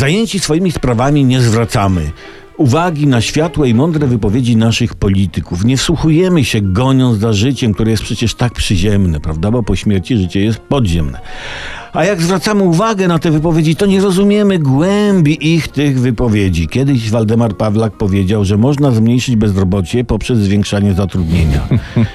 [0.00, 2.10] Zajęci swoimi sprawami nie zwracamy
[2.56, 5.64] uwagi na światłe i mądre wypowiedzi naszych polityków.
[5.64, 9.50] Nie wsłuchujemy się goniąc za życiem, które jest przecież tak przyziemne, prawda?
[9.50, 11.20] Bo po śmierci życie jest podziemne.
[11.92, 16.68] A jak zwracamy uwagę na te wypowiedzi, to nie rozumiemy głębi ich tych wypowiedzi.
[16.68, 21.68] Kiedyś Waldemar Pawlak powiedział, że można zmniejszyć bezrobocie poprzez zwiększanie zatrudnienia.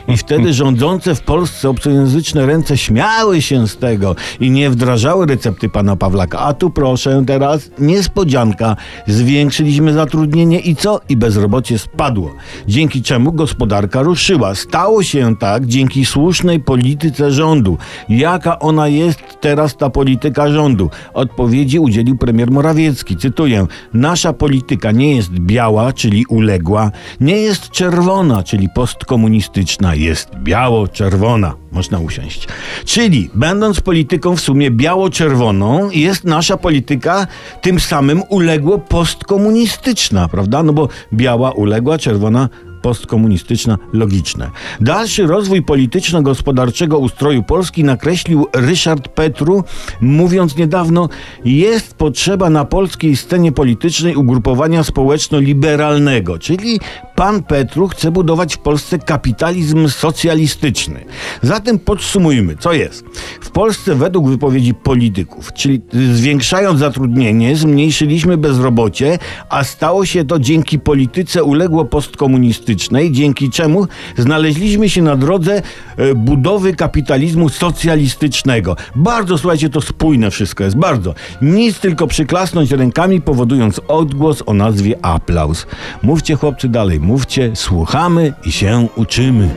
[0.07, 5.69] I wtedy rządzące w Polsce obcojęzyczne ręce śmiały się z tego i nie wdrażały recepty
[5.69, 6.39] pana Pawlaka.
[6.39, 8.75] A tu proszę teraz, niespodzianka,
[9.07, 11.01] zwiększyliśmy zatrudnienie i co?
[11.09, 12.31] I bezrobocie spadło.
[12.67, 14.55] Dzięki czemu gospodarka ruszyła.
[14.55, 17.77] Stało się tak dzięki słusznej polityce rządu.
[18.09, 20.89] Jaka ona jest teraz teraz ta polityka rządu?
[21.13, 23.17] Odpowiedzi udzielił premier Morawiecki.
[23.17, 31.55] Cytuję: Nasza polityka nie jest biała, czyli uległa, nie jest czerwona, czyli postkomunistyczna, jest biało-czerwona.
[31.71, 32.47] Można usiąść.
[32.85, 37.27] Czyli, będąc polityką w sumie biało-czerwoną, jest nasza polityka
[37.61, 40.63] tym samym uległo postkomunistyczna, prawda?
[40.63, 42.49] No bo biała uległa, czerwona
[42.85, 44.51] postkomunistyczna logiczne.
[44.81, 49.63] Dalszy rozwój polityczno-gospodarczego ustroju Polski nakreślił Ryszard Petru,
[50.01, 51.09] mówiąc niedawno,
[51.45, 56.79] jest potrzeba na polskiej scenie politycznej ugrupowania społeczno-liberalnego, czyli
[57.15, 61.05] pan Petru chce budować w Polsce kapitalizm socjalistyczny.
[61.41, 63.05] Zatem podsumujmy, co jest.
[63.41, 65.81] W Polsce według wypowiedzi polityków, czyli
[66.13, 69.19] zwiększając zatrudnienie, zmniejszyliśmy bezrobocie,
[69.49, 73.87] a stało się to dzięki polityce uległo postkomunistycznej politycznej, dzięki czemu
[74.17, 75.61] znaleźliśmy się na drodze
[75.97, 78.75] e, budowy kapitalizmu socjalistycznego.
[78.95, 81.13] Bardzo, słuchajcie, to spójne wszystko jest, bardzo.
[81.41, 85.67] Nic tylko przyklasnąć rękami, powodując odgłos o nazwie aplauz.
[86.03, 89.49] Mówcie chłopcy dalej, mówcie, słuchamy i się uczymy.